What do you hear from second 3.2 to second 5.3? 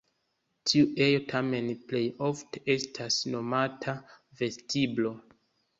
nomata vestiblo.